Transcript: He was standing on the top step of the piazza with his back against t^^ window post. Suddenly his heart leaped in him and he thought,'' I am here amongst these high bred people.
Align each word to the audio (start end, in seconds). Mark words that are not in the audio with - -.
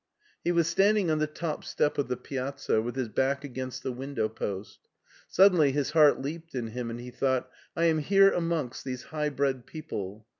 He 0.43 0.51
was 0.51 0.67
standing 0.67 1.11
on 1.11 1.19
the 1.19 1.27
top 1.27 1.63
step 1.63 1.99
of 1.99 2.07
the 2.07 2.17
piazza 2.17 2.81
with 2.81 2.95
his 2.95 3.07
back 3.07 3.43
against 3.43 3.83
t^^ 3.83 3.95
window 3.95 4.27
post. 4.29 4.79
Suddenly 5.27 5.73
his 5.73 5.91
heart 5.91 6.19
leaped 6.19 6.55
in 6.55 6.69
him 6.69 6.89
and 6.89 6.99
he 6.99 7.11
thought,'' 7.11 7.51
I 7.75 7.83
am 7.85 7.99
here 7.99 8.31
amongst 8.31 8.83
these 8.83 9.03
high 9.03 9.29
bred 9.29 9.67
people. 9.67 10.25